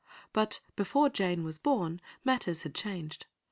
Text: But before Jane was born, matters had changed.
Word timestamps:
But 0.33 0.61
before 0.75 1.09
Jane 1.09 1.43
was 1.43 1.59
born, 1.59 2.01
matters 2.25 2.63
had 2.63 2.73
changed. 2.73 3.27